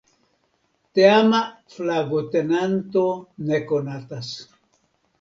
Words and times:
Teama 0.99 1.41
flagotenanto 1.75 3.07
ne 3.49 3.65
konatas. 3.71 4.37